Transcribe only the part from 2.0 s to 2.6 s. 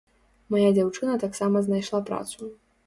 працу.